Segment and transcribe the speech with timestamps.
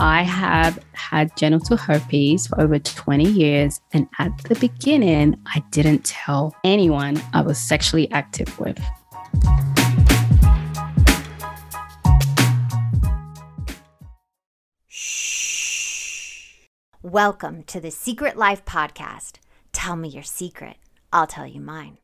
[0.00, 3.80] I have had genital herpes for over 20 years.
[3.92, 8.78] And at the beginning, I didn't tell anyone I was sexually active with.
[14.86, 16.68] Shh.
[17.02, 19.38] Welcome to the Secret Life Podcast.
[19.72, 20.76] Tell me your secret,
[21.12, 21.98] I'll tell you mine.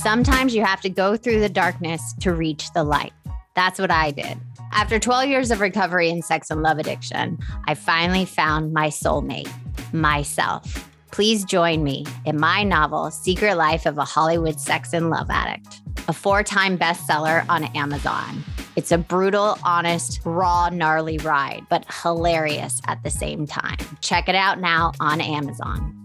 [0.00, 3.12] Sometimes you have to go through the darkness to reach the light.
[3.54, 4.38] That's what I did.
[4.72, 9.52] After 12 years of recovery in sex and love addiction, I finally found my soulmate,
[9.92, 10.88] myself.
[11.10, 15.82] Please join me in my novel, Secret Life of a Hollywood Sex and Love Addict,
[16.08, 18.42] a four time bestseller on Amazon.
[18.76, 23.76] It's a brutal, honest, raw, gnarly ride, but hilarious at the same time.
[24.00, 25.99] Check it out now on Amazon.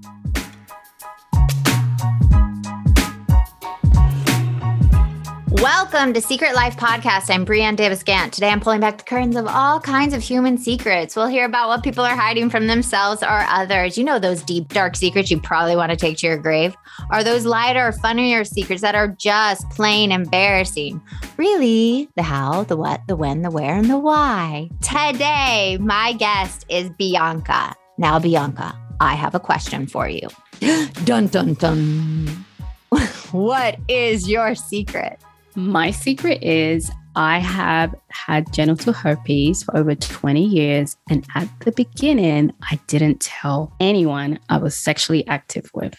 [5.61, 7.33] Welcome to Secret Life Podcast.
[7.33, 8.33] I'm Brianne Davis Gant.
[8.33, 11.15] Today I'm pulling back the curtains of all kinds of human secrets.
[11.15, 13.97] We'll hear about what people are hiding from themselves or others.
[13.97, 16.75] You know, those deep, dark secrets you probably want to take to your grave.
[17.09, 21.01] Are those lighter, funnier secrets that are just plain embarrassing?
[21.37, 22.09] Really?
[22.17, 24.69] The how, the what, the when, the where, and the why.
[24.81, 27.73] Today, my guest is Bianca.
[27.97, 30.27] Now, Bianca, I have a question for you.
[31.05, 32.45] dun, dun, dun.
[33.31, 35.17] what is your secret?
[35.55, 40.97] My secret is I have had genital herpes for over 20 years.
[41.09, 45.95] And at the beginning, I didn't tell anyone I was sexually active with.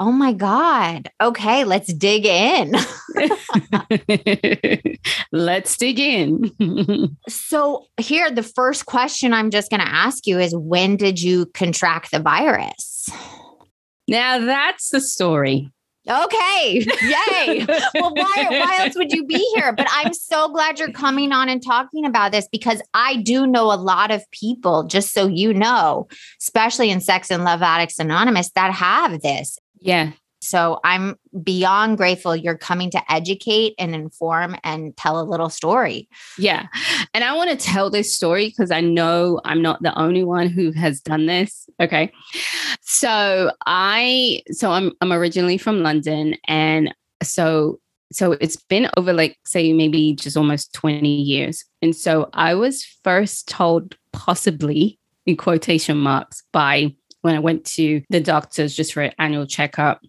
[0.00, 1.10] Oh my God.
[1.20, 2.72] Okay, let's dig in.
[5.32, 7.16] let's dig in.
[7.28, 11.46] so, here, the first question I'm just going to ask you is when did you
[11.46, 13.10] contract the virus?
[14.06, 15.70] Now, that's the story.
[16.08, 16.86] Okay.
[17.02, 17.66] Yay.
[17.94, 19.72] well, why, why else would you be here?
[19.72, 23.72] But I'm so glad you're coming on and talking about this because I do know
[23.72, 26.08] a lot of people, just so you know,
[26.40, 29.58] especially in Sex and Love Addicts Anonymous, that have this.
[29.80, 30.12] Yeah.
[30.40, 36.08] So I'm beyond grateful you're coming to educate and inform and tell a little story.
[36.38, 36.66] Yeah.
[37.14, 40.48] And I want to tell this story because I know I'm not the only one
[40.48, 41.68] who has done this.
[41.80, 42.12] Okay.
[42.80, 47.80] So I so I'm I'm originally from London and so
[48.12, 51.64] so it's been over like say maybe just almost 20 years.
[51.82, 58.02] And so I was first told possibly in quotation marks by when I went to
[58.08, 60.00] the doctors just for an annual checkup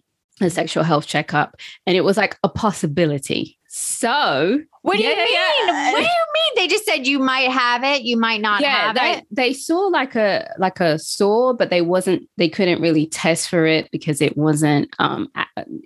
[0.46, 1.56] a sexual health checkup
[1.86, 3.58] and it was like a possibility.
[3.72, 5.28] So, what do yeah, you mean?
[5.32, 5.92] Yeah.
[5.92, 6.52] What do you mean?
[6.56, 9.26] They just said you might have it, you might not yeah, have they, it.
[9.30, 13.66] They saw like a like a sore, but they wasn't they couldn't really test for
[13.66, 15.30] it because it wasn't um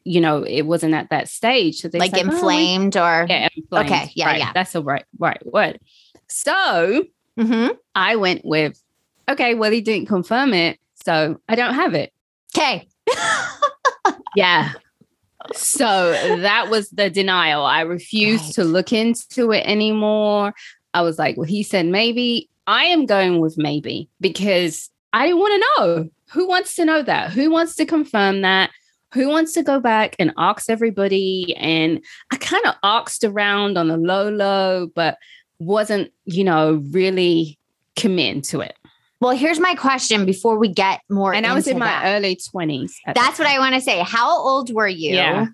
[0.04, 1.80] you know, it wasn't at that stage.
[1.80, 3.86] So they like said, inflamed oh, or yeah, inflamed.
[3.86, 4.38] Okay, yeah, right.
[4.38, 4.52] yeah.
[4.54, 5.78] That's the right right word.
[6.28, 7.04] So
[7.38, 7.72] mm-hmm.
[7.94, 8.80] I went with
[9.28, 12.14] okay, well he didn't confirm it, so I don't have it.
[12.56, 12.88] Okay.
[14.36, 14.72] yeah.
[15.52, 17.64] So that was the denial.
[17.64, 18.54] I refused right.
[18.54, 20.54] to look into it anymore.
[20.94, 22.48] I was like, well, he said maybe.
[22.66, 27.02] I am going with maybe because I didn't want to know who wants to know
[27.02, 27.30] that?
[27.30, 28.70] Who wants to confirm that?
[29.12, 31.54] Who wants to go back and ask everybody?
[31.56, 35.18] And I kind of asked around on the low, low, but
[35.60, 37.58] wasn't, you know, really
[37.94, 38.76] committing to it.
[39.20, 41.32] Well, here's my question before we get more.
[41.32, 42.02] And I was in that.
[42.02, 42.92] my early 20s.
[43.14, 44.00] That's what I want to say.
[44.00, 45.14] How old were you?
[45.14, 45.46] Yeah.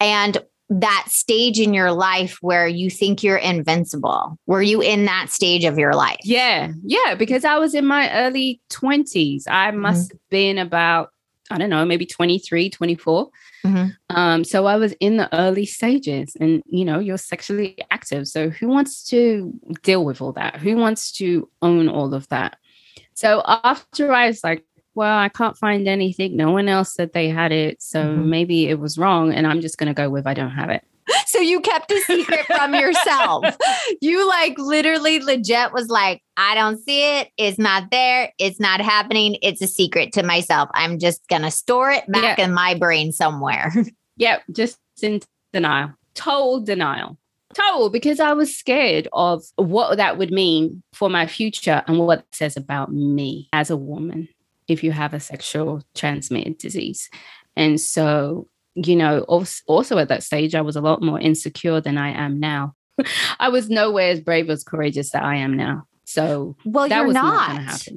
[0.00, 0.38] And
[0.70, 4.38] that stage in your life where you think you're invincible.
[4.46, 6.18] Were you in that stage of your life?
[6.24, 6.72] Yeah.
[6.84, 7.14] Yeah.
[7.14, 9.44] Because I was in my early 20s.
[9.48, 9.80] I mm-hmm.
[9.80, 11.10] must have been about,
[11.50, 13.30] I don't know, maybe 23, 24.
[13.64, 14.16] Mm-hmm.
[14.16, 18.28] Um, so I was in the early stages, and you know, you're sexually active.
[18.28, 20.56] So who wants to deal with all that?
[20.56, 22.56] Who wants to own all of that?
[23.14, 24.64] So after I was like,
[24.94, 26.36] well, I can't find anything.
[26.36, 27.80] No one else said they had it.
[27.80, 28.30] So mm-hmm.
[28.30, 29.32] maybe it was wrong.
[29.32, 30.84] And I'm just going to go with I don't have it.
[31.26, 33.44] So you kept a secret from yourself.
[34.00, 37.28] You like literally legit was like, I don't see it.
[37.36, 38.32] It's not there.
[38.38, 39.36] It's not happening.
[39.42, 40.68] It's a secret to myself.
[40.74, 42.44] I'm just going to store it back yeah.
[42.44, 43.72] in my brain somewhere.
[44.20, 44.42] Yep.
[44.50, 45.20] just in
[45.52, 47.16] denial, total denial
[47.54, 52.20] total because I was scared of what that would mean for my future and what
[52.20, 54.28] it says about me as a woman
[54.68, 57.08] if you have a sexual transmitted disease.
[57.56, 61.98] And so, you know, also at that stage, I was a lot more insecure than
[61.98, 62.74] I am now.
[63.40, 65.84] I was nowhere as brave as courageous that I am now.
[66.04, 67.62] So, well, that you're was not.
[67.62, 67.88] not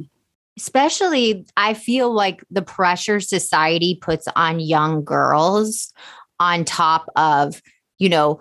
[0.58, 5.94] Especially, I feel like the pressure society puts on young girls
[6.40, 7.62] on top of,
[8.00, 8.40] you know,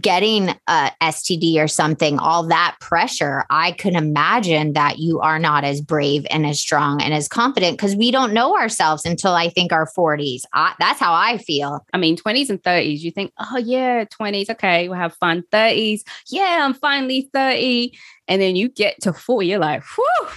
[0.00, 5.64] getting a STD or something, all that pressure, I can imagine that you are not
[5.64, 9.48] as brave and as strong and as confident because we don't know ourselves until I
[9.48, 10.42] think our 40s.
[10.52, 11.84] I, that's how I feel.
[11.92, 15.42] I mean, 20s and 30s, you think, oh, yeah, 20s, okay, we'll have fun.
[15.52, 17.96] 30s, yeah, I'm finally 30.
[18.26, 20.28] And then you get to 40, you're like, whew,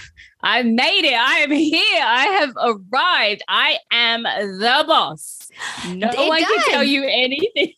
[0.42, 1.14] I made it.
[1.14, 2.04] I am here.
[2.04, 3.42] I have arrived.
[3.48, 5.48] I am the boss.
[5.88, 7.72] No It one can tell you anything.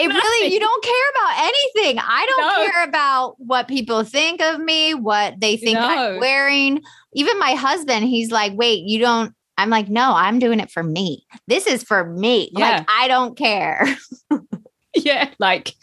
[0.00, 1.98] It really you don't care about anything.
[1.98, 2.66] I don't No.
[2.70, 5.86] care about what people think of me, what they think No.
[5.86, 6.82] I'm wearing.
[7.14, 9.34] Even my husband, he's like, wait, you don't.
[9.58, 11.26] I'm like, no, I'm doing it for me.
[11.46, 12.50] This is for me.
[12.56, 12.76] Yeah.
[12.78, 13.86] Like, I don't care.
[14.94, 15.28] yeah.
[15.38, 15.74] Like,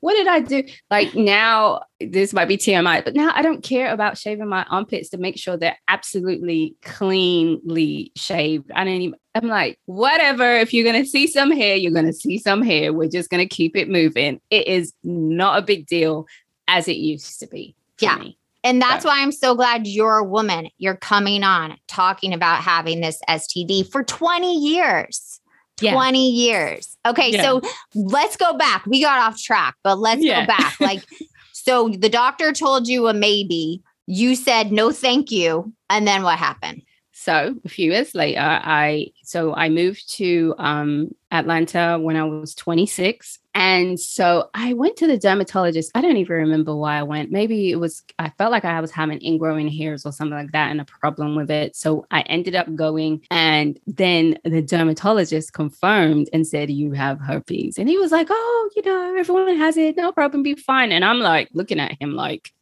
[0.00, 0.62] what did I do?
[0.90, 5.08] Like now, this might be TMI, but now I don't care about shaving my armpits
[5.10, 8.70] to make sure they're absolutely cleanly shaved.
[8.74, 10.56] I don't even, I'm like, whatever.
[10.56, 12.92] If you're going to see some hair, you're going to see some hair.
[12.92, 14.40] We're just going to keep it moving.
[14.50, 16.26] It is not a big deal
[16.68, 17.74] as it used to be.
[18.00, 18.16] Yeah.
[18.16, 18.38] me.
[18.66, 20.68] And that's why I'm so glad you're a woman.
[20.76, 25.35] You're coming on talking about having this STD for 20 years.
[25.80, 25.92] Yeah.
[25.92, 26.96] 20 years.
[27.04, 27.42] Okay, Yeah.
[27.42, 27.60] so
[27.94, 28.86] let's go back.
[28.86, 30.42] We got off track, but let's Yeah.
[30.42, 30.76] go back.
[30.80, 31.04] Like,
[31.52, 33.82] so the doctor told you a maybe.
[34.06, 35.72] You said no, thank you.
[35.90, 36.82] And then what happened?
[37.12, 42.54] So a few years later, I so I moved to um, Atlanta when I was
[42.54, 45.90] 26, and so I went to the dermatologist.
[45.94, 47.30] I don't even remember why I went.
[47.32, 50.70] Maybe it was I felt like I was having ingrowing hairs or something like that,
[50.70, 51.74] and a problem with it.
[51.74, 57.78] So I ended up going, and then the dermatologist confirmed and said you have herpes,
[57.78, 61.02] and he was like, "Oh, you know, everyone has it, no problem, be fine." And
[61.02, 62.52] I'm like looking at him like,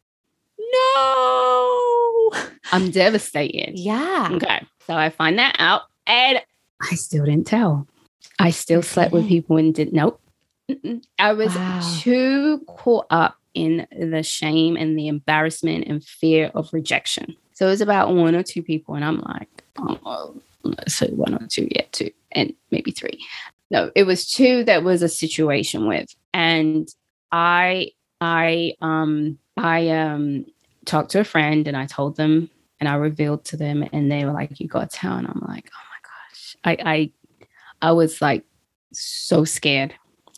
[0.57, 2.31] "No."
[2.71, 3.77] I'm devastated.
[3.77, 4.29] Yeah.
[4.31, 4.65] Okay.
[4.87, 6.41] So I find that out and
[6.81, 7.85] I still didn't tell.
[8.39, 10.21] I still slept with people and didn't nope.
[11.19, 11.79] I was Wow.
[11.99, 17.35] too caught up in the shame and the embarrassment and fear of rejection.
[17.53, 20.35] So it was about one or two people, and I'm like, oh,
[20.87, 23.23] so one or two, yeah, two, and maybe three.
[23.71, 26.87] No, it was two that was a situation with, and
[27.31, 30.45] I, I, um, I, um,
[30.85, 34.25] talked to a friend, and I told them and I revealed to them, and they
[34.25, 36.77] were like, "You got to tell," and I'm like, "Oh my gosh!" I
[37.81, 38.43] I I was like
[38.91, 39.95] so scared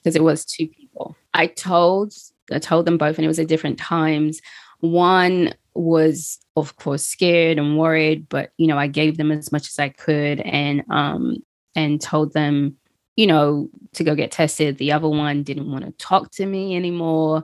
[0.08, 1.18] because it was two people.
[1.34, 2.14] I told
[2.50, 4.40] I told them both, and it was at different times.
[4.80, 9.68] One was, of course, scared and worried, but you know, I gave them as much
[9.68, 11.36] as I could, and um
[11.76, 12.78] and told them,
[13.18, 14.78] you know, to go get tested.
[14.78, 17.44] The other one didn't want to talk to me anymore.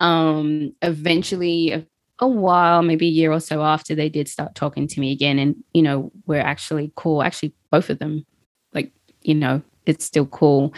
[0.00, 1.86] Um, eventually, a,
[2.20, 5.38] a while, maybe a year or so after, they did start talking to me again,
[5.38, 7.22] and you know, we're actually cool.
[7.22, 8.24] Actually, both of them,
[8.72, 10.72] like you know, it's still cool.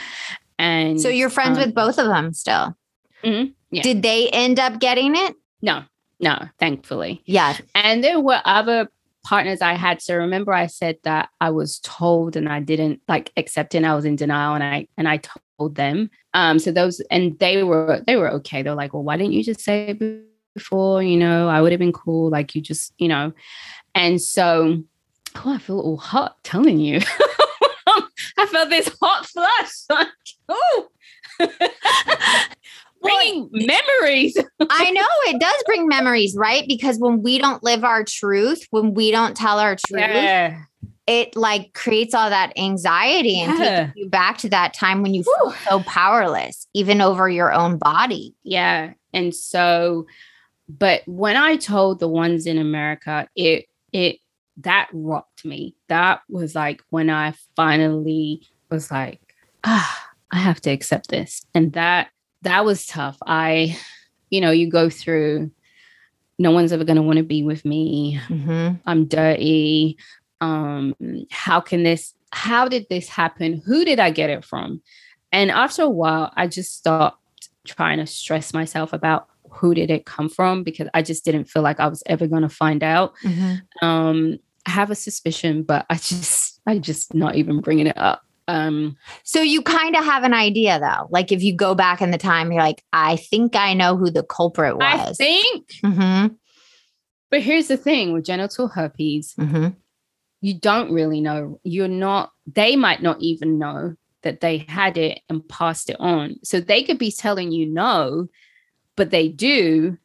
[0.63, 2.77] And So you're friends um, with both of them still.
[3.25, 3.53] Mhm.
[3.73, 3.83] Yeah.
[3.83, 5.35] Did they end up getting it?
[5.61, 5.83] No,
[6.21, 7.21] no, thankfully.
[7.27, 7.57] Yeah.
[7.75, 8.89] And there were other
[9.25, 10.01] partners I had.
[10.01, 13.87] So remember I said that I was told and I didn't like accept it and
[13.87, 15.21] I was in denial and I and I
[15.59, 16.11] told them.
[16.33, 18.63] Um so those and they were they were okay.
[18.63, 20.25] They're like, well, why didn't you just say it
[20.55, 21.03] before?
[21.03, 22.31] You know, I would have been cool.
[22.31, 23.33] Like you just, you know.
[23.97, 24.83] And so
[25.37, 27.01] oh, I feel all hot telling you.
[28.47, 29.73] I felt this hot flush.
[29.91, 30.09] Like,
[30.49, 30.89] oh
[33.03, 34.37] bringing memories.
[34.71, 36.65] I know it does bring memories, right?
[36.69, 40.63] Because when we don't live our truth, when we don't tell our truth, Yeah.
[41.09, 43.85] it like creates all that anxiety and Yeah.
[43.87, 47.77] takes you back to that time when you feel so powerless, even over your own
[47.79, 48.35] body.
[48.45, 48.93] Yeah.
[49.13, 50.07] And so,
[50.69, 54.19] but when I told the ones in America, it, it,
[54.59, 55.75] that rocked me.
[55.89, 59.21] That was like when I finally was like,
[59.65, 61.45] ah, I have to accept this.
[61.55, 62.09] And that,
[62.43, 63.19] that was tough.
[63.27, 63.79] I,
[64.31, 65.51] you know, you go through,
[66.39, 68.19] no one's ever going to want to be with me.
[68.29, 68.77] Mm-hmm.
[68.87, 69.99] I'm dirty.
[70.41, 70.95] Um,
[71.31, 73.63] how can this, how did this happen?
[73.65, 74.83] Who did I get it from?
[75.31, 77.19] And after a while, I just stopped
[77.65, 81.63] trying to stress myself about who did it come from because I just didn't feel
[81.63, 83.15] like I was ever going to find out.
[83.25, 83.87] Mm-hmm.
[83.87, 88.23] Um, I have a suspicion, but I just, I just not even bringing it up.
[88.49, 91.07] Um, So you kind of have an idea though.
[91.11, 94.11] Like if you go back in the time, you're like, I think I know who
[94.11, 95.21] the culprit was.
[95.21, 96.35] I think, mm-hmm.
[97.31, 99.69] but here's the thing with genital herpes, Mm-hmm.
[100.41, 101.61] you don't really know.
[101.63, 106.37] You're not, they might not even know that they had it and passed it on.
[106.45, 108.29] So they could be telling you no,
[108.97, 109.99] but they do,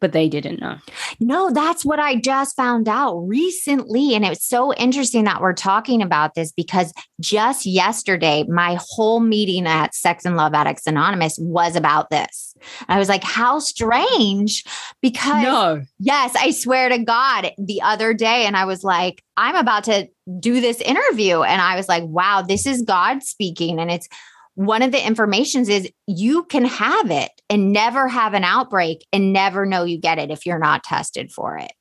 [0.00, 0.76] but they didn't know.
[1.18, 4.14] No, that's what I just found out recently.
[4.14, 9.66] And it's so interesting that we're talking about this because just yesterday, my whole meeting
[9.66, 12.54] at Sex and Love Addicts Anonymous was about this.
[12.86, 14.64] I was like, how strange.
[15.00, 15.82] Because, No.
[15.98, 20.08] yes, I swear to God, the other day, and I was like, I'm about to
[20.38, 21.42] do this interview.
[21.42, 23.78] And I was like, wow, this is God speaking.
[23.78, 24.08] And it's,
[24.54, 29.32] one of the informations is you can have it and never have an outbreak and
[29.32, 31.72] never know you get it if you're not tested for it.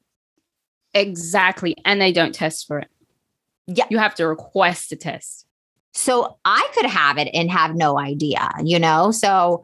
[0.93, 1.75] Exactly.
[1.85, 2.89] And they don't test for it.
[3.67, 3.85] Yeah.
[3.89, 5.45] You have to request a test.
[5.93, 9.11] So I could have it and have no idea, you know?
[9.11, 9.63] So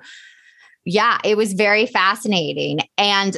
[0.85, 2.79] yeah, it was very fascinating.
[2.97, 3.35] And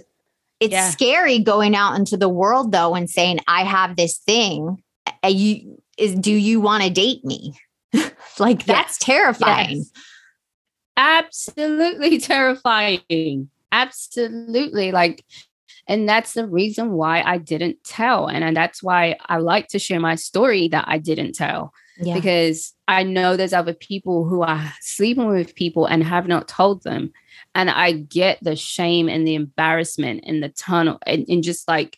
[0.59, 0.89] it's Yeah.
[0.91, 4.83] scary going out into the world though and saying, I have this thing.
[5.27, 7.53] You is do you want to date me?
[8.39, 9.77] Like that's terrifying.
[9.77, 9.91] Yes.
[10.97, 13.49] Absolutely terrifying.
[13.71, 14.91] Absolutely.
[14.91, 15.23] Like,
[15.87, 18.27] and that's the reason why I didn't tell.
[18.27, 22.13] And, and that's why I like to share my story that I didn't tell Yeah.
[22.13, 26.83] because I know there's other people who are sleeping with people and have not told
[26.83, 27.11] them.
[27.55, 31.97] And I get the shame and the embarrassment and the tunnel and, and just like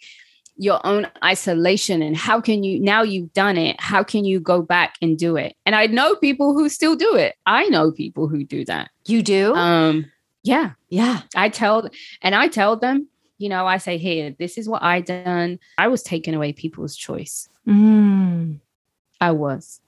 [0.57, 2.01] your own isolation.
[2.01, 5.35] And how can you, now you've done it, how can you go back and do
[5.35, 5.55] it?
[5.65, 7.35] And I know people who still do it.
[7.45, 8.91] I know people who do that.
[9.05, 9.53] you do?
[9.55, 10.05] Um,
[10.43, 11.21] yeah, yeah.
[11.35, 11.89] I tell,
[12.21, 13.07] and I tell them,
[13.37, 15.59] you know, I say, here, this is what I done.
[15.77, 17.49] I was taking away people's choice.
[17.67, 18.59] Mm.
[19.19, 19.81] I was.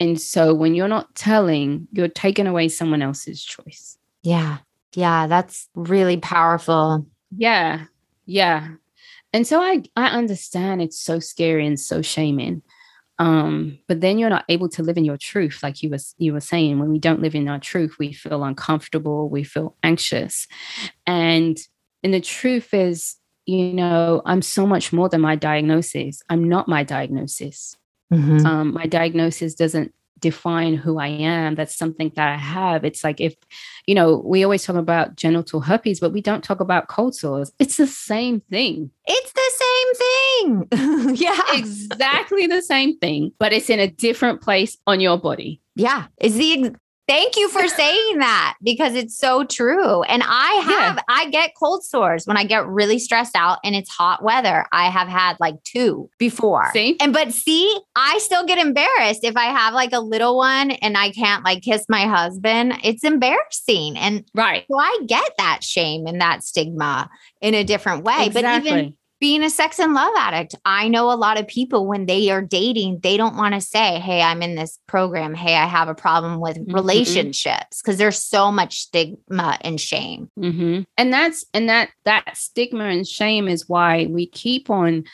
[0.00, 3.98] And so when you're not telling, you're taking away someone else's choice.
[4.22, 4.58] Yeah.
[4.94, 5.26] Yeah.
[5.26, 7.06] That's really powerful.
[7.36, 7.84] Yeah.
[8.26, 8.68] Yeah.
[9.32, 12.62] And so I I understand it's so scary and so shaming.
[13.18, 16.32] Um, but then you're not able to live in your truth, like you was you
[16.32, 16.78] were saying.
[16.78, 20.46] When we don't live in our truth, we feel uncomfortable, we feel anxious.
[21.06, 21.58] And
[22.02, 26.20] and the truth is, you know, I'm so much more than my diagnosis.
[26.28, 27.76] I'm not my diagnosis.
[28.12, 28.44] Mhm.
[28.44, 31.54] um, my diagnosis doesn't define who I am.
[31.54, 32.84] That's something that I have.
[32.84, 33.34] It's like if,
[33.86, 37.52] you know, we always talk about genital herpes, but we don't talk about cold sores.
[37.58, 38.90] It's the same thing.
[39.04, 41.14] It's the same thing.
[41.16, 41.40] yeah.
[41.52, 45.60] exactly the same thing, but it's in a different place on your body.
[45.74, 46.06] Yeah.
[46.18, 46.74] It's the
[47.08, 50.02] Thank you for saying that because it's so true.
[50.04, 50.80] And I Yeah.
[50.86, 54.66] have, I get cold sores when I get really stressed out and it's hot weather.
[54.72, 56.70] I have had like two before.
[56.72, 56.96] See?
[57.00, 60.96] And but see, I still get embarrassed if I have like a little one and
[60.96, 62.74] I can't like kiss my husband.
[62.84, 63.98] It's embarrassing.
[63.98, 64.64] And Right.
[64.70, 68.28] so I get that shame and that stigma in a different way.
[68.28, 68.96] But even Exactly.
[69.22, 72.42] Being a sex and love addict, I know a lot of people when they are
[72.42, 75.32] dating, they don't want to say, Hey, I'm in this program.
[75.32, 76.74] Hey, I have a problem with Mhm.
[76.74, 80.28] relationships because there's so much stigma and shame.
[80.36, 85.04] hmm And that's and that that stigma and shame is why we keep on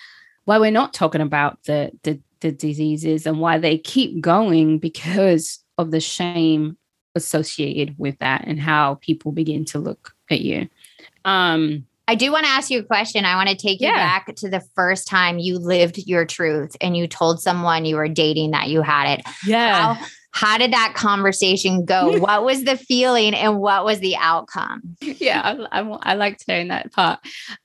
[0.47, 5.63] why we're not talking about the the, the diseases and why they keep going because
[5.77, 6.79] of the shame
[7.15, 10.67] associated with that and how people begin to look at you.
[11.27, 13.25] Um I do want to ask you a question.
[13.27, 13.95] I want to take you Yeah.
[13.97, 18.09] back to the first time you lived your truth and you told someone you were
[18.09, 19.27] dating that you had it.
[19.47, 19.95] yeah.
[19.95, 22.13] How, how did that conversation go?
[22.19, 24.97] what was the feeling and what was the outcome?
[25.03, 27.21] yeah, I, I, I like sharing that part.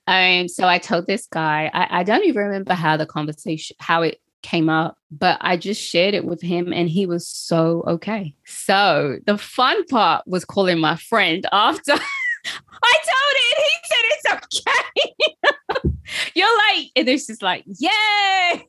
[0.06, 4.02] Um, so I told this guy, I, I don't even remember how the conversation, how
[4.02, 8.34] it came up, but I just shared it with him and he was so okay.
[8.44, 11.94] So the fun part was calling my friend after
[12.46, 13.56] I told it.
[13.64, 15.94] He said it's okay.
[16.34, 17.88] You're like, and it's just like, yay,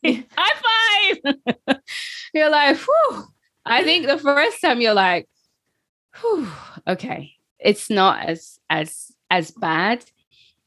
[0.38, 1.77] high five.
[2.34, 3.25] you're like, whew.
[3.65, 5.27] I think the first time you're like,
[6.22, 6.48] whew,
[6.88, 10.05] okay, it's not as as as bad.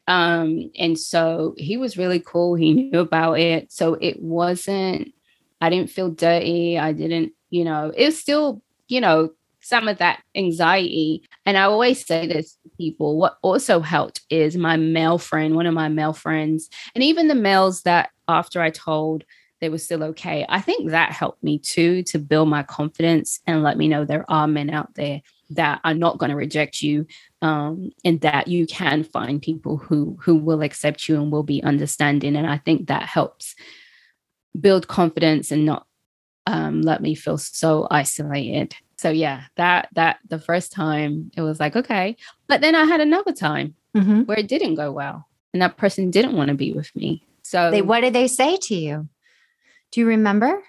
[0.08, 2.54] Um, and so he was really cool.
[2.54, 3.70] He knew about it.
[3.70, 5.12] So it wasn't,
[5.60, 6.78] I didn't feel dirty.
[6.78, 9.30] I didn't, you know, it was still, you know,
[9.68, 11.22] some of that anxiety.
[11.44, 13.18] And I always say this to people.
[13.18, 17.34] What also helped is my male friend, one of my male friends, and even the
[17.34, 19.24] males that after I told
[19.60, 20.46] they were still okay.
[20.48, 24.24] I think that helped me too to build my confidence and let me know there
[24.30, 25.20] are men out there
[25.50, 27.06] that are not going to reject you
[27.42, 31.62] um, and that you can find people who who will accept you and will be
[31.62, 33.54] understanding and i think that helps
[34.60, 35.86] build confidence and not
[36.46, 41.58] um, let me feel so isolated so yeah that that the first time it was
[41.60, 42.16] like okay
[42.48, 44.22] but then i had another time Mm-hmm.
[44.24, 47.70] where it didn't go well and that person didn't want to be with me so
[47.70, 49.08] They, what did they say to you?
[49.90, 50.62] Do you remember?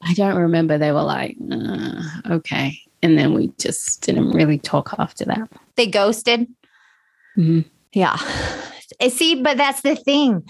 [0.00, 4.94] i don't remember they were like uh, okay and then we just didn't really talk
[4.98, 6.46] after that They ghosted.
[7.36, 7.64] Mhm.
[7.92, 8.16] Yeah.
[9.00, 10.42] Eh, See, but that's the thing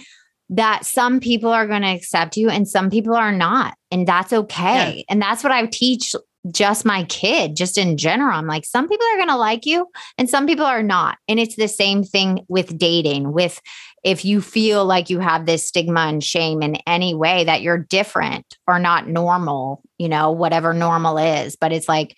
[0.50, 3.74] that some people are going to accept you and some people are not.
[3.90, 4.96] And that's okay.
[4.98, 5.02] Yeah.
[5.08, 6.14] And that's what I teach
[6.50, 8.36] just my kid, just in general.
[8.36, 9.86] I'm like, some people are going to like you
[10.18, 11.18] and some people are not.
[11.28, 13.60] And it's the same thing with dating, with
[14.02, 17.78] if you feel like you have this stigma and shame in any way that you're
[17.78, 21.54] different or not normal, you know, whatever normal is.
[21.54, 22.16] But it's like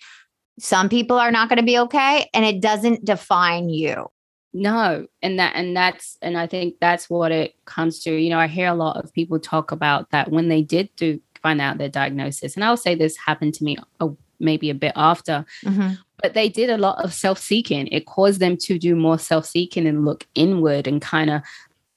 [0.59, 4.07] some people are not going to be okay and it doesn't define you
[4.55, 8.39] no and that and that's and i think that's what it comes to you know
[8.39, 11.77] i hear a lot of people talk about that when they did do find out
[11.77, 12.55] their diagnosis.
[12.55, 14.09] And i'll say this happened to me a,
[14.39, 15.45] maybe a bit after.
[15.63, 15.93] Mm-hmm.
[16.21, 17.87] but they did a lot of self-seeking.
[17.87, 21.41] It caused them to do more self-seeking and look inward and kind of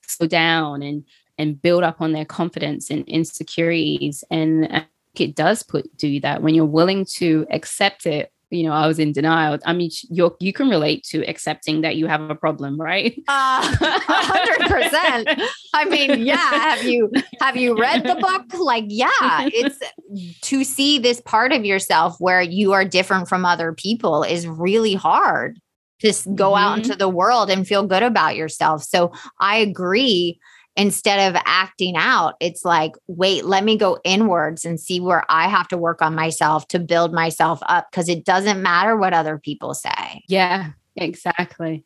[0.06, 1.04] slow down and
[1.40, 4.24] and build up on their confidence and insecurities.
[4.30, 6.42] And it does put do that.
[6.42, 9.58] When you're willing to accept it you know, I was in denial.
[9.66, 13.14] I mean, you you can relate to accepting that you have a problem, right?
[13.28, 15.28] Uh, hundred percent.
[15.74, 16.36] I mean, yeah.
[16.36, 18.58] Have you have you read the book?
[18.58, 19.08] Like, yeah,
[19.52, 19.78] it's
[20.42, 24.94] to see this part of yourself where you are different from other people is really
[24.94, 25.60] hard.
[26.00, 26.64] Just go mm-hmm.
[26.64, 28.82] out into the world and feel good about yourself.
[28.82, 30.38] So I agree
[30.78, 35.48] instead of acting out, it's like, wait, let me go inwards and see where I
[35.48, 39.38] have to work on myself to build myself up because it doesn't matter what other
[39.38, 40.22] people say.
[40.28, 41.84] Yeah, exactly.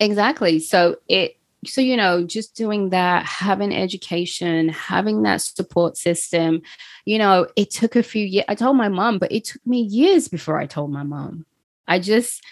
[0.00, 0.58] Exactly.
[0.58, 6.62] So it, so, you know, just doing that, having education, having that support system,
[7.04, 8.44] you know, it took a few years.
[8.48, 11.46] I told my mom, but it took me years before I told my mom.
[11.86, 12.42] I just,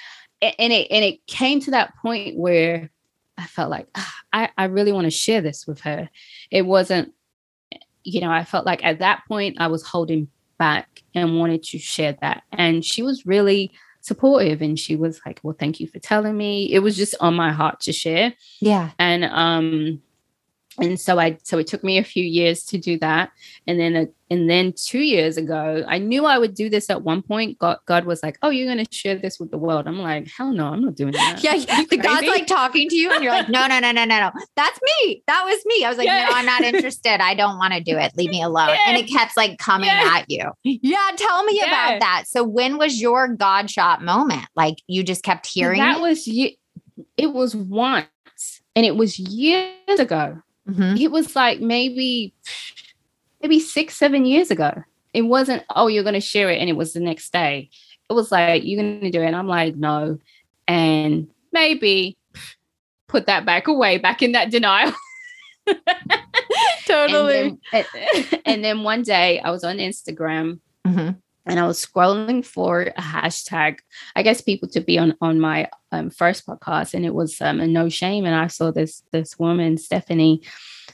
[0.40, 2.90] and it, and it came to that point where
[3.38, 6.08] I felt like ah, I, I really want to share this with her.
[6.50, 7.12] It wasn't,
[8.04, 11.78] you know, I felt like at that point I was holding back and wanted to
[11.78, 12.44] share that.
[12.52, 16.72] And she was really supportive and she was like, Well, thank you for telling me.
[16.72, 18.34] It was just on my heart to share.
[18.60, 18.90] Yeah.
[18.98, 20.02] And um
[20.78, 23.30] and so I so it took me a few years to do that,
[23.66, 27.02] and then a, and then two years ago, I knew I would do this at
[27.02, 27.58] one point.
[27.58, 30.28] God, God was like, "Oh, you're going to share this with the world." I'm like,
[30.28, 33.32] "Hell no, I'm not doing that." yeah, the God's like talking to you, and you're
[33.32, 34.32] like, "No, no, no, no, no, no.
[34.56, 35.22] That's me.
[35.26, 36.26] That was me." I was like, yeah.
[36.28, 37.22] "No, I'm not interested.
[37.22, 38.12] I don't want to do it.
[38.16, 38.78] Leave me alone." Yeah.
[38.86, 40.16] And it kept like coming yeah.
[40.18, 40.50] at you.
[40.64, 42.24] Yeah, tell me about that.
[42.26, 44.46] So when was your God shot moment?
[44.56, 46.00] Like you just kept hearing that it?
[46.00, 46.50] was you.
[47.16, 48.08] It was once,
[48.74, 50.96] and it was years ago Mm-hmm.
[50.96, 52.34] It was like maybe
[53.42, 54.82] maybe six, seven years ago.
[55.12, 56.58] It wasn't, oh, you're going to share it.
[56.58, 57.68] And it was the next day.
[58.08, 59.26] It was like, you're going to do it.
[59.26, 60.18] And I'm like, no.
[60.66, 62.16] And maybe
[63.06, 64.92] put that back away, back in that denial.
[66.86, 67.58] totally.
[67.72, 71.10] And then, and then, one day I was on Instagram mm-hmm.
[71.46, 73.78] And I was scrolling for a hashtag,
[74.16, 77.60] I guess people to be on on my um, first podcast, and it was um,
[77.60, 78.24] a no shame.
[78.24, 80.42] And I saw this this woman, Stephanie,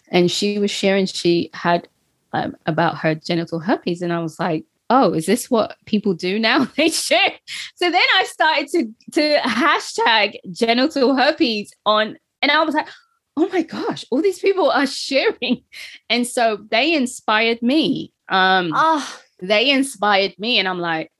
[0.08, 1.88] and she was sharing she had
[2.32, 6.38] um, about her genital herpes, and I was like, oh, is this what people do
[6.38, 6.64] now?
[6.76, 7.32] they share.
[7.76, 12.88] So then I started to to hashtag genital herpes on, and I was like,
[13.36, 15.62] oh my gosh, all these people are sharing,
[16.08, 18.12] and so they inspired me.
[18.28, 19.20] Um, oh.
[19.42, 21.10] They inspired me, and I'm like,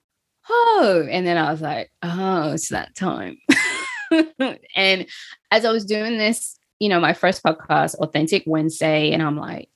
[0.49, 3.39] oh, and then I was like, oh, it's that time.
[4.75, 5.07] and
[5.51, 9.69] as I was doing this, you know, my first podcast, Authentic Wednesday, and I'm like,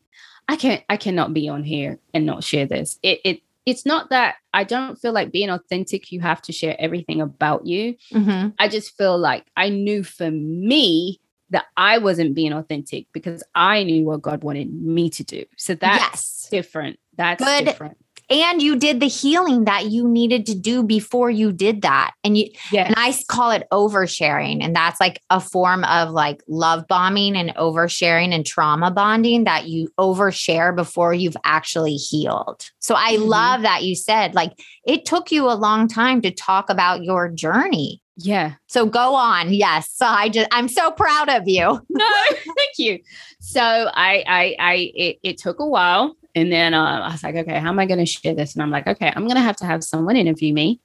[0.49, 2.99] I can't, I cannot be on here and not share this.
[3.03, 6.77] It, it, it's not that I don't feel like being authentic, you have to share
[6.79, 7.97] everything about you.
[8.13, 8.51] Mm-hmm.
[8.59, 13.85] I just feel like I knew for me that I wasn't being authentic because I
[13.85, 15.45] knew what God wanted me to do.
[15.57, 16.49] So that's yes.
[16.51, 16.99] different.
[17.17, 17.97] That's Good different
[18.31, 22.39] and you did the healing that you needed to do before you did that and
[22.39, 22.87] you yes.
[22.87, 27.55] and i call it oversharing and that's like a form of like love bombing and
[27.57, 33.25] oversharing and trauma bonding that you overshare before you've actually healed so i mm-hmm.
[33.25, 34.53] love that you said like
[34.87, 38.55] it took you a long time to talk about your journey yeah.
[38.69, 39.53] So go on.
[39.53, 39.91] Yes.
[39.93, 41.81] So I just I'm so proud of you.
[41.89, 43.01] no, thank you.
[43.41, 46.17] So I I I it, it took a while.
[46.35, 48.55] And then uh, I was like, okay, how am I going to share this?
[48.55, 50.81] And I'm like, okay, I'm going to have to have someone interview me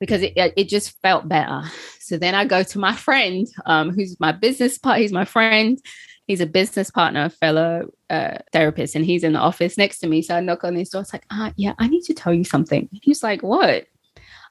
[0.00, 1.62] because it, it just felt better.
[2.00, 5.00] So then I go to my friend, um, who's my business part.
[5.00, 5.78] He's my friend.
[6.26, 10.20] He's a business partner, fellow uh, therapist, and he's in the office next to me.
[10.22, 11.00] So I knock on his door.
[11.00, 12.88] It's like, ah, yeah, I need to tell you something.
[12.92, 13.86] He's like, what?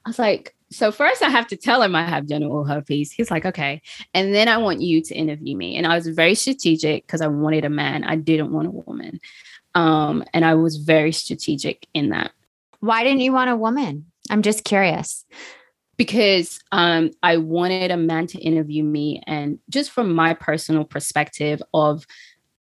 [0.04, 3.12] I was like, so first I have to tell him I have genital herpes.
[3.12, 3.80] He's like, okay.
[4.12, 5.76] And then I want you to interview me.
[5.76, 8.04] And I was very strategic because I wanted a man.
[8.04, 9.20] I didn't want a woman.
[9.78, 12.32] Um, and I was very strategic in that.
[12.80, 14.06] Why didn't you want a woman?
[14.30, 15.24] I'm just curious.
[15.98, 21.60] because um, I wanted a man to interview me, and just from my personal perspective
[21.74, 22.06] of,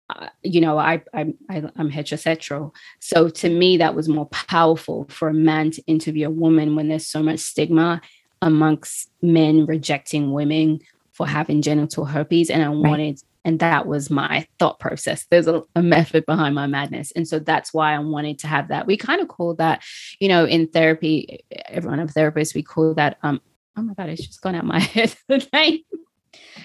[0.10, 5.06] uh, you know, I, I, I I'm heterosexual, so to me that was more powerful
[5.10, 8.02] for a man to interview a woman when there's so much stigma
[8.42, 10.80] amongst men rejecting women
[11.12, 12.76] for having genital herpes, and I right.
[12.76, 15.26] wanted and that was my thought process.
[15.32, 17.14] There's a, a, method behind my madness.
[17.14, 18.86] And so that's why I wanted to have that.
[18.86, 19.84] We kind of call that,
[20.20, 23.40] you know, in therapy, everyone of therapists, we call that, um,
[23.78, 25.16] oh my God, it's just gone out my head.
[25.30, 25.80] the name.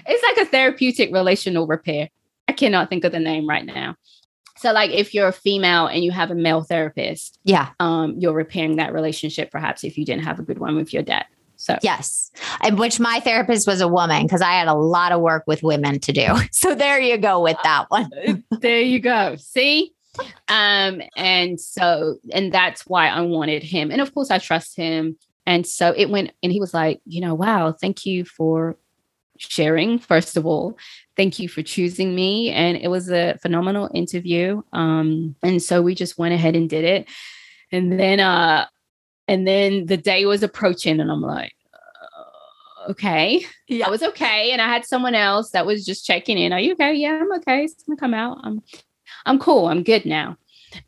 [0.07, 2.09] It's like a therapeutic relational repair.
[2.49, 3.95] I cannot think of the name right now.
[4.57, 8.33] So, like, if you're a female and you have a male therapist, yeah, um, you're
[8.33, 9.53] repairing that relationship.
[9.53, 11.27] Perhaps if you didn't have a good one with your dad.
[11.63, 15.21] So, yes, and which my therapist was a woman because I had a lot of
[15.21, 16.27] work with women to do.
[16.53, 18.11] So, there you go with that one.
[18.51, 19.37] there you go.
[19.37, 19.93] See?
[20.49, 23.91] Um, and so, and that's why I wanted him.
[23.91, 25.17] And of course, I trust him.
[25.47, 28.77] And so it went, and he was like, you know, wow, thank you for
[29.39, 30.77] sharing, first of all.
[31.17, 32.51] Thank you for choosing me.
[32.51, 34.63] And it was a phenomenal interview.
[34.73, 37.09] Um, and so we just went ahead and did it.
[37.71, 38.67] And then uh
[39.29, 43.45] and then the day was approaching, and I'm like, uh, okay.
[43.69, 43.87] Yeah.
[43.87, 44.51] I was okay.
[44.53, 46.53] And I had someone else that was just checking in.
[46.53, 46.95] Are you okay?
[46.95, 47.65] Yeah, I'm okay.
[47.65, 48.39] It's gonna come out.
[48.43, 48.63] I'm
[49.25, 49.69] I'm cool.
[49.69, 50.37] I'm good now.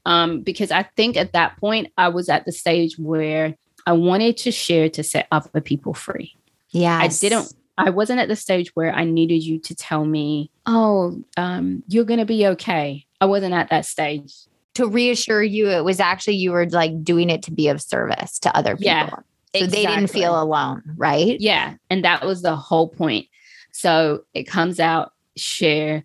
[0.06, 3.54] Um, because I think at that point I was at the stage where
[3.86, 6.36] I wanted to share to set other people free.
[6.70, 6.98] Yeah.
[6.98, 11.22] I didn't I wasn't at the stage where I needed you to tell me, oh,
[11.36, 13.06] um, you're gonna be okay.
[13.20, 14.32] I wasn't at that stage
[14.74, 18.38] to reassure you it was actually you were like doing it to be of service
[18.40, 18.86] to other people.
[18.86, 19.22] Yeah, so
[19.54, 19.84] exactly.
[19.84, 21.40] they didn't feel alone, right?
[21.40, 21.74] Yeah.
[21.90, 23.28] And that was the whole point.
[23.72, 26.04] So it comes out, share.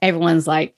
[0.00, 0.76] Everyone's like,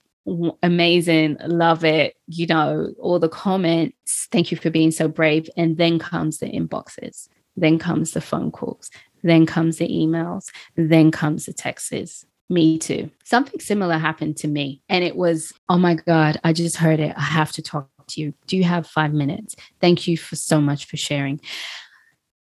[0.62, 2.16] amazing, love it.
[2.26, 5.48] You know, all the comments, thank you for being so brave.
[5.56, 8.90] And then comes the inboxes, then comes the phone calls,
[9.22, 12.24] then comes the emails, then comes the texts.
[12.48, 13.10] Me too.
[13.24, 14.80] Something similar happened to me.
[14.88, 17.14] And it was, oh my God, I just heard it.
[17.16, 18.34] I have to talk to you.
[18.46, 19.56] Do you have five minutes?
[19.80, 21.40] Thank you for so much for sharing.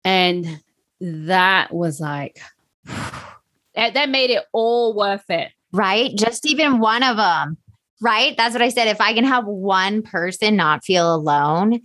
[0.05, 0.61] And
[1.01, 2.39] that was like,
[3.75, 5.53] that made it all worth it.
[5.73, 6.15] Right.
[6.15, 7.57] Just even one of them.
[8.03, 8.37] Right.
[8.37, 8.89] That's what I said.
[8.89, 11.81] If I can help one person not feel alone,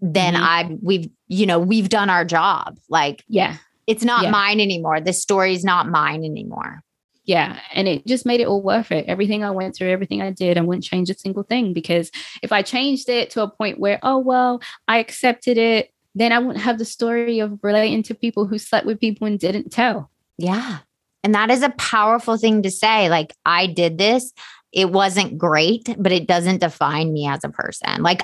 [0.00, 0.42] then mm-hmm.
[0.42, 2.78] I, we've, you know, we've done our job.
[2.88, 4.30] Like, yeah, it's not yeah.
[4.30, 5.00] mine anymore.
[5.00, 6.82] The story's not mine anymore
[7.28, 9.04] yeah and it just made it all worth it.
[9.06, 12.10] Everything i went through everything i did i wouldn't change a single thing because
[12.42, 16.38] if i changed it to a point where oh well i accepted it then i
[16.38, 20.10] wouldn't have the story of relating to people who slept with people and didn't tell.
[20.38, 20.78] Yeah.
[21.22, 23.08] And that is a powerful thing to say.
[23.08, 24.32] Like i did this.
[24.72, 28.02] It wasn't great but it doesn't define me as a person.
[28.02, 28.22] Like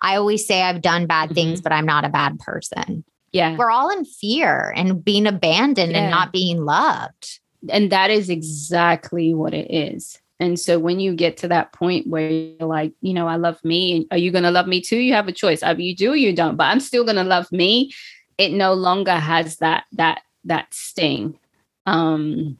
[0.00, 1.34] i always say i've done bad mm-hmm.
[1.34, 3.04] things but i'm not a bad person.
[3.32, 3.56] Yeah.
[3.56, 6.02] We're all in fear and being abandoned yeah.
[6.02, 10.20] and not being loved and that is exactly what it is.
[10.40, 13.64] And so when you get to that point where you're like, you know, I love
[13.64, 14.96] me, and are you going to love me too?
[14.96, 15.62] You have a choice.
[15.62, 17.92] Either you do or you don't, but I'm still going to love me.
[18.36, 21.38] It no longer has that that that sting.
[21.86, 22.58] Um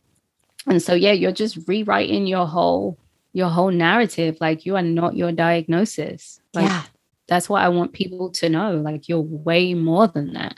[0.67, 2.97] and so yeah, you're just rewriting your whole
[3.33, 6.41] your whole narrative like you are not your diagnosis.
[6.55, 6.85] Like yeah.
[7.27, 8.77] that's what I want people to know.
[8.77, 10.57] Like you're way more than that.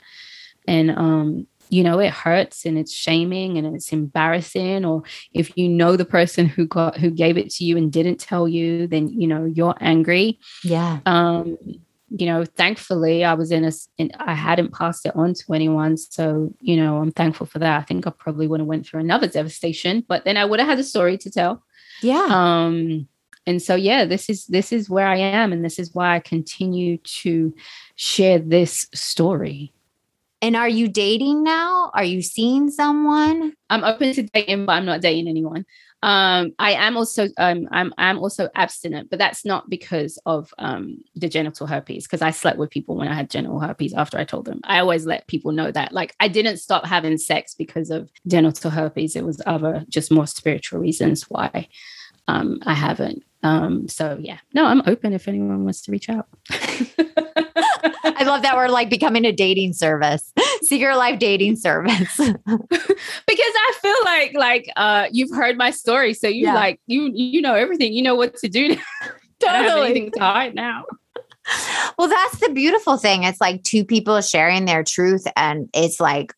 [0.67, 5.03] And um you know it hurts and it's shaming and it's embarrassing or
[5.33, 8.47] if you know the person who got who gave it to you and didn't tell
[8.47, 10.39] you then you know you're angry.
[10.63, 10.99] Yeah.
[11.05, 11.57] Um
[12.09, 15.97] you know thankfully i was in a in, i hadn't passed it on to anyone
[15.97, 17.81] so you know i'm thankful for that.
[17.81, 20.69] I think i probably would have went through another devastation but then i would have
[20.69, 21.63] had a story to tell.
[22.01, 22.27] Yeah.
[22.29, 23.07] Um
[23.45, 26.19] and so yeah this is this is where i am and this is why i
[26.19, 27.53] continue to
[27.95, 29.73] share this story
[30.47, 31.91] and are you dating now?
[31.93, 33.53] Are you seeing someone?
[33.69, 35.65] I'm open to dating, but I'm not dating anyone.
[36.03, 41.03] Um, I am also um, I'm I'm also abstinent, but that's not because of um,
[41.15, 42.05] the genital herpes.
[42.05, 44.61] Because I slept with people when I had genital herpes after I told them.
[44.63, 45.91] I always let people know that.
[45.91, 49.17] Like I didn't stop having sex because of genital herpes.
[49.17, 51.67] It was other just more spiritual reasons why
[52.29, 53.21] um, I haven't.
[53.43, 56.29] Um, so yeah, no, I'm open if anyone wants to reach out.
[58.27, 62.17] Love that we're like becoming a dating service, secret life dating service.
[62.17, 62.35] because
[63.27, 66.53] I feel like like uh you've heard my story, so you yeah.
[66.53, 67.93] like you you know everything.
[67.93, 68.75] You know what to do.
[69.39, 69.91] totally.
[69.91, 70.85] anything to hide now.
[71.97, 73.23] Well, that's the beautiful thing.
[73.23, 76.33] It's like two people sharing their truth, and it's like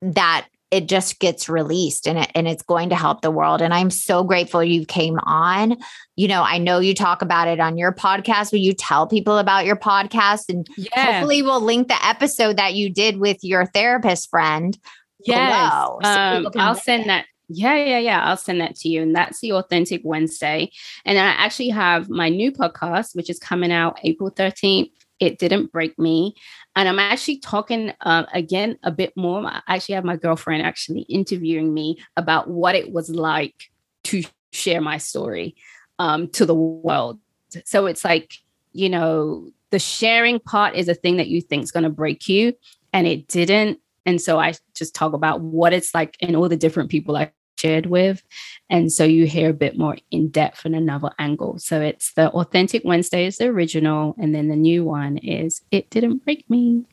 [0.00, 3.72] that it just gets released and it, and it's going to help the world and
[3.72, 5.76] i'm so grateful you came on
[6.16, 9.38] you know i know you talk about it on your podcast will you tell people
[9.38, 11.12] about your podcast and yeah.
[11.12, 14.78] hopefully we'll link the episode that you did with your therapist friend
[15.24, 18.24] yes below, so um, i'll send that yeah, yeah, yeah.
[18.24, 19.02] I'll send that to you.
[19.02, 20.70] And that's the Authentic Wednesday.
[21.04, 24.90] And I actually have my new podcast, which is coming out April 13th.
[25.20, 26.34] It didn't break me.
[26.74, 29.46] And I'm actually talking uh, again a bit more.
[29.46, 33.70] I actually have my girlfriend actually interviewing me about what it was like
[34.04, 34.22] to
[34.52, 35.56] share my story
[35.98, 37.18] um, to the world.
[37.64, 38.34] So it's like,
[38.72, 42.28] you know, the sharing part is a thing that you think is going to break
[42.28, 42.54] you,
[42.92, 43.80] and it didn't.
[44.06, 47.32] And so I just talk about what it's like and all the different people I
[47.56, 48.22] shared with.
[48.68, 51.58] And so you hear a bit more in depth and another angle.
[51.58, 54.14] So it's the Authentic Wednesday is the original.
[54.18, 56.84] And then the new one is It Didn't Break Me.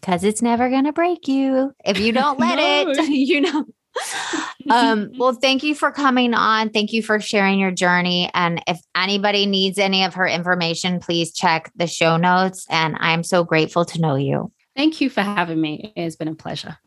[0.00, 2.92] Because it's never going to break you if you don't let no.
[2.92, 3.64] it, you know.
[4.70, 6.70] um, well, thank you for coming on.
[6.70, 8.30] Thank you for sharing your journey.
[8.34, 12.66] And if anybody needs any of her information, please check the show notes.
[12.70, 14.52] And I'm so grateful to know you.
[14.76, 15.92] Thank you for having me.
[15.96, 16.78] It's been a pleasure.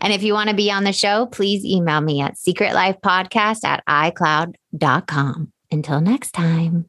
[0.00, 3.84] And if you want to be on the show, please email me at secretlifepodcast at
[3.86, 5.52] icloud.com.
[5.70, 6.88] Until next time.